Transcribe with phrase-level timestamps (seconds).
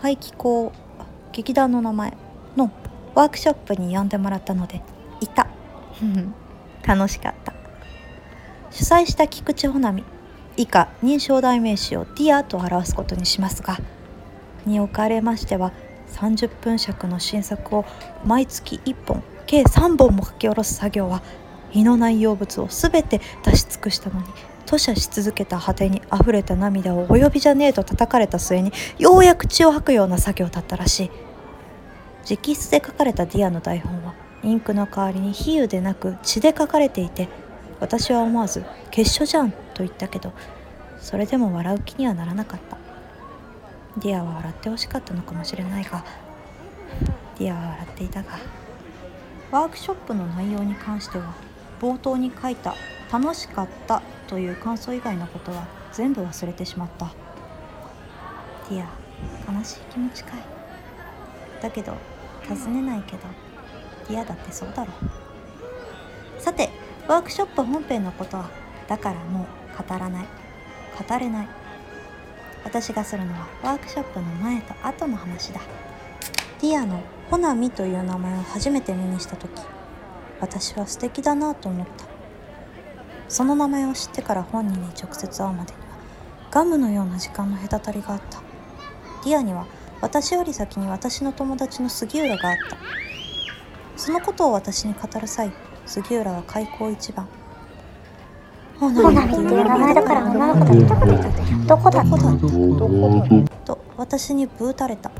[0.00, 0.72] 排気口
[1.32, 2.16] 劇団の名前
[2.56, 2.70] の
[3.14, 4.82] ワークショップに呼んでもらったので
[5.20, 5.46] 行った。
[6.86, 7.52] 楽しかった。
[8.70, 10.04] 主催した菊池穂波
[10.56, 13.78] 以下人称代名詞をディアと表すことにしますが
[14.64, 15.72] におかれましては
[16.12, 17.84] 30分尺の新作を
[18.24, 21.22] 毎月1本計3本も書き下ろす作業は
[21.72, 24.26] 胃の内容物を全て出し尽くしたのに
[24.70, 31.10] 吐瀉し続けた果てに溢れた涙をお呼びじゃねえと叩かれた末にようやく血を吐くような作業だったらしい。
[32.30, 34.14] 直筆で書かれたディアの台本は
[34.44, 37.28] インクの代わりに比喩でなく血で書かれていて
[37.80, 40.32] 私は思わず「血書じゃん」と言ったけど
[41.00, 42.76] それでも笑う気にはならなかった。
[43.96, 46.04] ディアは笑ってほしかったのかもしれないが
[47.40, 48.38] ディアは笑っていたが
[49.50, 51.34] ワークショップの内容に関しては
[51.80, 52.76] 冒頭に書いた
[53.12, 57.06] 「楽しかった」という感想以外のことは全部忘れてしまった。
[58.68, 60.40] ディア悲しい気持ちかい。
[61.60, 61.94] だけど
[62.48, 63.22] 尋ねないけど
[64.08, 64.92] ディアだってそうだろ
[66.38, 66.70] さて
[67.06, 68.48] ワークショップ本編のことは
[68.88, 70.26] だからもう語らない。
[71.08, 71.48] 語れない。
[72.64, 75.60] 私がするのはワークショップの前と後の話だ。
[76.60, 77.00] ディアの
[77.30, 79.50] ホナミという名前を初めて目にした時
[80.40, 82.09] 私は素敵だなと思った。
[83.30, 85.86] その名前を知ってから本人に直接会うまでには
[86.50, 88.42] ガムのような時間の隔たりがあった。
[89.24, 89.66] ディアには
[90.00, 92.76] 私より先に私の友達の杉浦があった。
[93.96, 95.52] そのことを私に語る際
[95.86, 97.28] 杉浦は開口一番。
[98.80, 102.02] ホナミっていう名前だから女の子だ見たことだってどこだ？
[102.02, 102.32] どこだ？
[102.32, 102.48] ど
[102.88, 103.48] こだ？
[103.64, 105.12] と私にぶうたれた。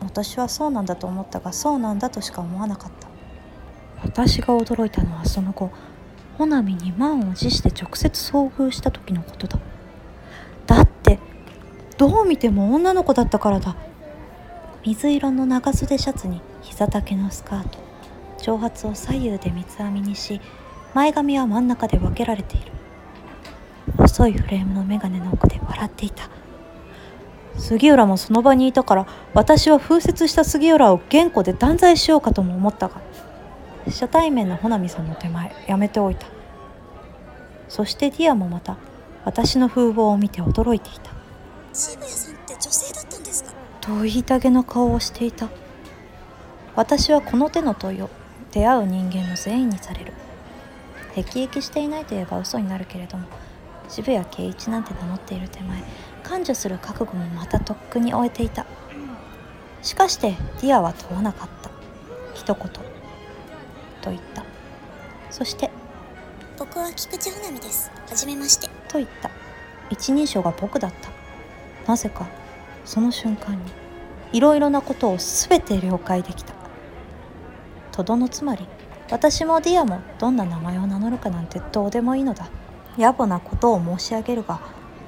[0.00, 3.06] 私はそうなんだと思ったがそうなんだとしか思わなかった。
[4.02, 5.70] 私が驚いたのはその後
[6.38, 9.58] 穂波に満を持して直接遭遇した時のことだ。
[10.66, 11.18] だって
[11.96, 13.76] どう見ても女の子だったからだ。
[14.84, 17.78] 水色の長袖シャツに膝丈のスカート。
[18.38, 20.40] 長髪を左右で三つ編みにし
[20.94, 22.72] 前髪は真ん中で分けられている。
[23.96, 26.28] 細いフレームの眼鏡の奥で笑っていた。
[27.58, 33.00] 杉浦もその場にいたから私は風雪した杉浦を原稿で断罪しようかとも思ったが
[33.86, 36.26] 初対面の穂波さんの手前やめておいた。
[37.68, 38.76] そしてディアもまた
[39.24, 41.12] 私の風貌を見て驚いていた。
[41.72, 43.52] 渋谷さんって女性だったんですか？
[43.80, 45.48] と言いたげの顔をしていた。
[46.74, 48.10] 私はこの手の問いを
[48.52, 50.12] 出会う人間の全員にされる。
[51.14, 53.26] 辟易していないといえば嘘になるけれども
[53.88, 55.82] 渋谷圭一なんて名乗っている手前
[56.22, 58.66] 甘受する覚悟もまたとっくに終えていた。
[59.82, 61.70] しかしてディアは問わなかった。
[62.34, 62.85] 一言
[64.06, 64.44] と言った。
[65.30, 65.68] そして
[66.58, 67.90] 僕は菊池穂波です。
[68.08, 68.68] はじめまして。
[68.88, 69.30] と言った。
[69.90, 71.10] 一人称が僕だった。
[71.90, 72.26] なぜか
[72.84, 73.60] その瞬間に
[74.32, 76.54] いろいろなことを全て了解できた。
[77.90, 78.68] とどのつまり
[79.10, 82.48] 私もディアもどんな名前を名乗るかなんてどうでもいいのだ。
[82.96, 84.60] 野暮なことを申し上げるが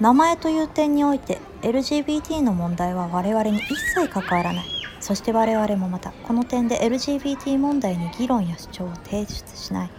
[0.00, 4.73] 名前という点において LGBT の問題は我々に一切関わらない
[5.04, 9.90] そして我々もまたこの点で LGBT 問題に議論や主張を提出しない。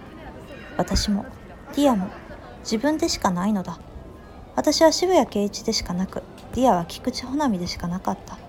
[0.78, 1.28] 私も
[1.76, 2.10] ディアも
[2.62, 3.78] 自分でしかないのだ。
[4.56, 6.24] 私は渋谷圭一でしかなく
[6.56, 8.40] ディアは菊池穂波でしかなかった。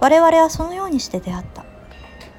[0.00, 1.64] 我々はそのようにして出会った。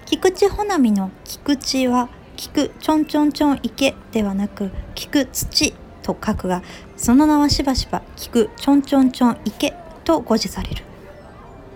[0.05, 5.73] 菊池穂波の菊池は菊ちょんちょんちょん池ではなく菊土
[6.03, 6.61] と書くが
[6.97, 9.73] その名はしばしば菊ちょんちょんちょん池
[10.03, 10.86] と誤字される。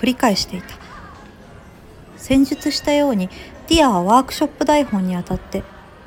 [0.00, 0.68] 繰り返していた。
[2.16, 3.28] 先述したように
[3.68, 5.62] ディアはワークショップ台本にあたって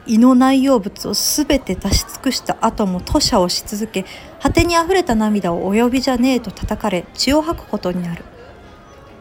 [0.05, 4.05] 胃の内容物を全て出し尽くした後も吐瀉をし続け
[4.41, 8.23] 果てにあふれた涙をお呼びじゃねえと叩かれ血を吐くことになる。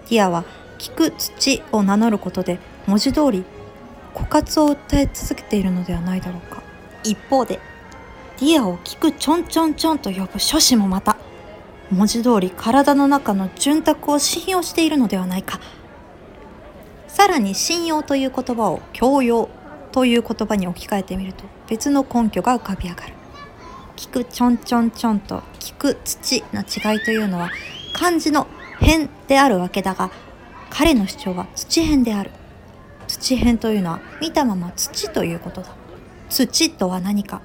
[0.08, 0.44] ディアは
[0.78, 3.44] 「聞く土」を名乗ることで文字通り
[4.14, 6.62] 枯渇を訴え続けているのではないだろうか。
[7.04, 7.60] 一方で
[8.40, 11.11] ディアを聞くちょんちょんちょんと呼ぶ諸子もまた
[11.92, 15.60] 文字通り体の中の潤沢を信用しているのではないか。
[17.06, 19.50] さらに信用という言葉を教養
[19.92, 23.12] という言葉に置き換えてみると別の根拠が浮かび上がる。
[23.96, 27.50] 聞くちょんちょんちょんと聞く土の違いというのは
[27.92, 28.46] 漢字の
[28.80, 30.10] 変であるわけだが
[30.70, 32.30] 彼の主張は土変である。
[33.06, 35.74] 土変というのは見たまま土ということだ。
[36.30, 37.42] 土とは何か。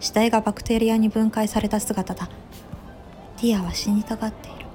[0.00, 2.28] 死体がバクテリアに分解された姿だ。
[3.42, 4.66] ディアは死にたがっている。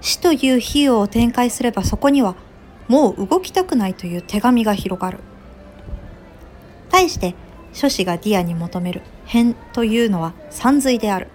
[0.00, 2.34] 死という費用を展開すればそこには
[2.88, 5.18] もう動きたくないという手紙が広がる。
[6.90, 7.34] 対して
[7.72, 11.28] 諸子がディアに求める偏というのはさんずいである。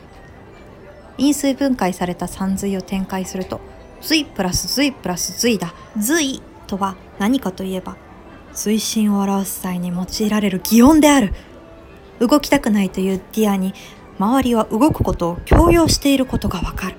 [1.17, 3.61] 因数分解されたさんずいを展開すると
[4.01, 7.95] ズイプラスズイプラスズイだズイとは何かといえば
[8.53, 11.33] 推進を表す際に用いられる擬音である。
[12.19, 13.73] 動きたくないというディアに
[14.17, 16.95] 周りは動くことを強要していることがわかる。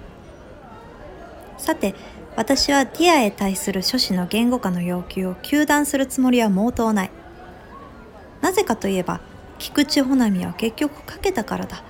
[1.59, 1.95] さて
[2.37, 7.11] 私はディアへ対する諸子の言語化の要求を糾弾するつもりは毛頭ない。
[8.43, 9.21] なぜかといえば
[9.59, 11.83] 菊池穂波は結局書けたからだ。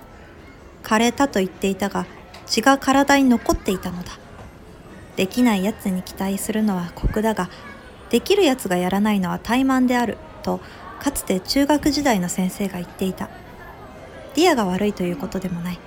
[0.85, 2.07] 枯れたと言っていたが
[2.47, 4.13] 血が体に残っていたのだ。
[5.17, 7.51] できないやつに期待するのは酷だが
[8.11, 10.61] できるやつがやらないのは怠慢であると
[11.01, 13.29] かつて中学時代の先生が言っていた。
[14.37, 15.79] ディアが悪いということでもない。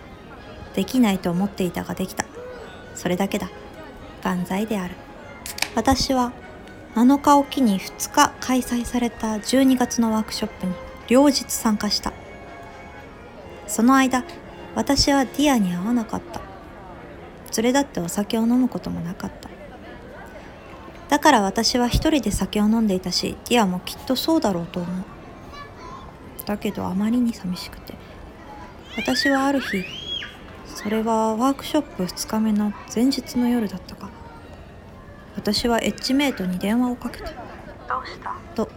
[0.74, 2.26] できないと思っていたができた。
[2.96, 3.50] それだけだ。
[4.24, 4.96] 万歳である。
[5.76, 6.34] 私は
[6.96, 10.74] 7日おきに2日開催された12月のワークショップに
[11.08, 12.12] 両日参加した。
[13.68, 14.26] その間
[14.74, 16.42] 私はディアに会わなかった。
[17.62, 19.50] 連れだってお酒を飲むこともなかった。
[21.10, 25.06] だから私は一人で酒を飲んでいたしディアもきっとそうだろうと思う。
[26.48, 27.94] だけどあまりに寂しくて
[29.00, 29.86] 私はある日
[30.66, 34.10] それはワークショップ2日目の前日の夜だったか。
[35.38, 37.28] 私はエッジメイトに電話をかけた。
[37.28, 38.36] どうした？
[38.56, 38.70] と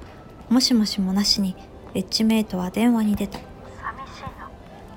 [0.49, 1.57] もしもしもなしに
[1.95, 3.41] エッジメイトは電話に出た。
[3.41, 4.49] 寂しいの？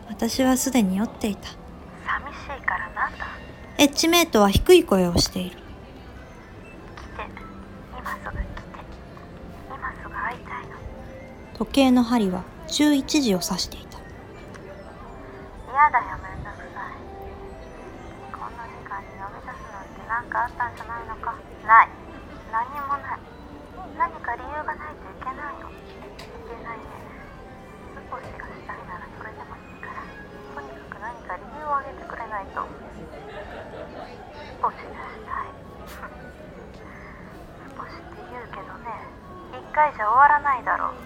[0.10, 1.50] 私はすでに酔っていた。
[1.50, 1.57] 寂し
[2.62, 3.25] いからなんだ？
[3.80, 5.56] エッジメイトは低い声をしている。
[5.56, 5.63] 来て
[7.98, 8.42] 今すぐ来て
[9.68, 10.75] 今すぐ会いたいの。
[11.56, 13.94] 時計の針は11時を指していた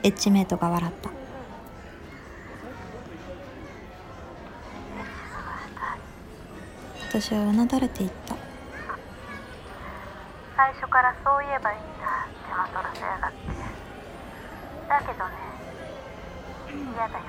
[0.09, 1.11] エッジメイトが笑った。
[7.09, 8.35] 私はうなだれていった。
[10.57, 13.37] 最初からそう言えばいいんだ手間取らせやがって。
[14.89, 15.35] だけどね
[16.95, 17.23] 嫌だよ。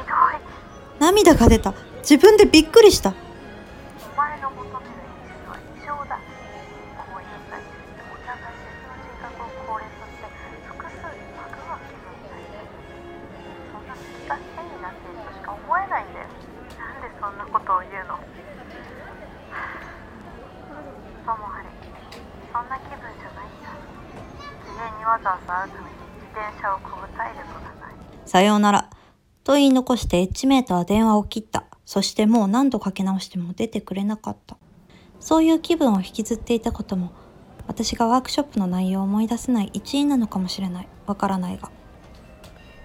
[0.00, 1.10] ひどい。
[1.12, 1.74] 涙が出た。
[1.98, 3.12] 自分でびっくりした
[25.24, 27.94] ざわざ会うために自転車をこぐ体力がない
[28.26, 28.90] さようなら。
[29.42, 31.64] と言い残してエッジメイトは電話を切った。
[31.84, 34.56] そしてもう何度かけ直しても出てくれなかった。
[35.20, 37.12] そういう気分を引きずっていたことも
[37.66, 40.88] 私がワークショップの内容を思い出せない一因なのかもしれない。
[41.06, 41.70] わからないが。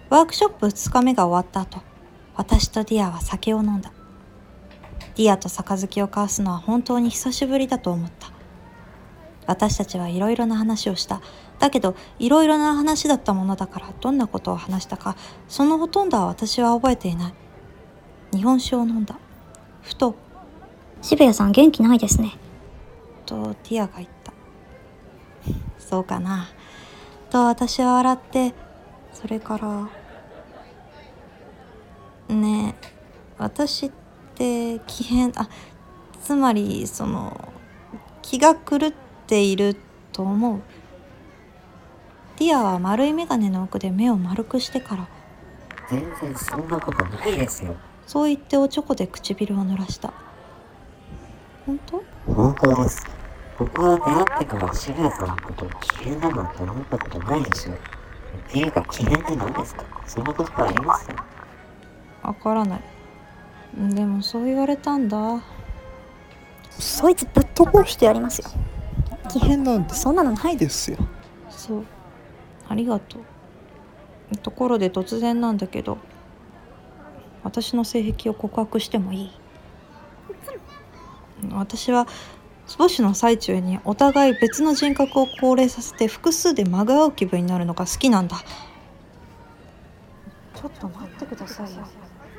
[0.10, 1.82] ワークショップ2日目が終わった後
[2.36, 3.92] 私とディアは酒を飲んだ。
[5.16, 8.32] ディアと杯を交わすのは本当に久しぶりだと思った。
[9.46, 11.22] 私たちはいろいろな話をした。
[11.60, 15.16] だけどいろいろな話だったものだからどんなことを話したか
[15.48, 17.34] そのほとんどは私は覚えていない。
[18.32, 19.18] 日本酒を飲んだ。
[19.82, 20.16] ふと。
[21.02, 22.38] 渋谷さん元気ないですね。
[23.26, 24.34] とティアが言った。
[25.80, 26.48] そうかな。
[27.30, 28.54] と私は笑って
[29.14, 29.90] それから
[32.34, 32.88] ねえ
[33.38, 33.92] 私っ
[34.36, 35.48] て奇変あ
[36.24, 37.54] つまりその
[38.22, 38.92] 気が狂っ
[39.28, 39.76] ている
[40.12, 40.62] と思う
[42.40, 45.08] ディアは丸い眼鏡の奥で目を丸くしてから。
[45.90, 47.76] 全然そんなことないですよ。
[48.08, 50.14] そう言っておちょこで唇を濡らした。
[51.66, 52.04] 本当？
[52.26, 53.06] 本当です。
[53.58, 57.76] 僕は出会ってから渋谷さんのことを危険だなんて思ったことないですよ。
[57.76, 59.84] っていうか危険って何ですか？
[60.08, 61.10] そんなことあります？
[62.24, 62.82] わからない。
[63.94, 65.42] でもそう言われたんだ。
[66.70, 68.50] そいつぶっ飛ばしてやりますよ。
[69.30, 70.98] 危険なんてそんなのないですよ。
[71.50, 71.86] そう
[72.70, 74.38] ありがとう。
[74.38, 75.98] ところで突然なんだけど
[77.44, 79.32] 私の性癖を告白してもいい？
[81.52, 82.08] 私は
[82.68, 88.38] 少しの最中にお互い別の人格を高齢させて複数でまぐわう気分になるのが好きなんだ。
[90.54, 91.88] ちょっと待ってくださいよ。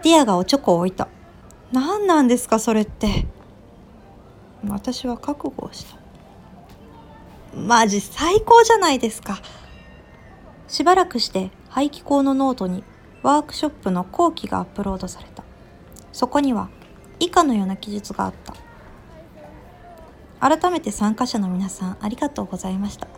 [0.05, 1.09] ディアがおちょこを置いた。
[1.73, 3.27] 何なんですかそれって。
[4.69, 5.99] 私は覚悟をした。
[7.57, 9.41] マジ最高じゃないですか
[10.71, 12.85] しばらくして排気口のノートに
[13.25, 15.43] ワークショップの後記がアップロードされた。
[16.13, 16.71] そこには
[17.19, 18.55] 以下のような記述があった。
[20.39, 23.09] 改めて参加者の皆さんありがとうございました。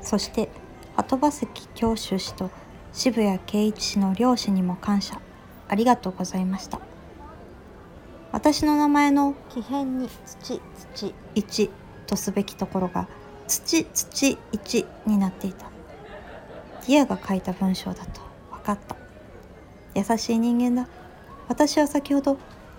[0.00, 0.48] そして
[0.96, 2.50] 鳩場関教習氏と
[2.94, 5.20] 渋谷圭一氏の両氏にも感謝。
[5.68, 6.80] ありがとうございました。
[8.32, 10.62] 私の名前の木片に土
[10.94, 11.14] 土。
[11.34, 11.70] 1
[12.06, 13.06] とすべきところが
[13.46, 15.65] 土土1になっていた
[16.86, 18.96] ディアが書いた文章だと分かった。
[19.94, 20.88] 優しい人間だ。
[21.48, 22.38] 私は先ほど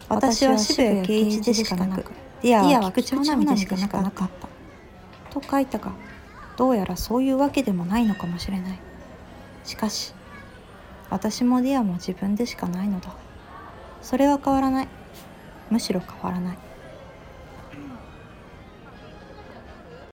[0.10, 2.12] 私は渋谷圭一でしかなく
[2.42, 5.40] ディアは菊池穂波でしかなかった。
[5.40, 5.92] と書いたが
[6.56, 8.80] どうやらそういうわけでもないのかもしれない。
[9.64, 10.14] しかし
[11.10, 13.14] 私もディアも自分でしかないのだ。
[14.02, 14.88] それは変わらない。
[15.70, 16.58] むしろ変わらない